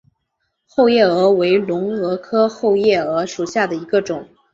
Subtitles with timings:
[0.65, 4.27] 后夜蛾为隆蛾科后夜蛾属下的一个种。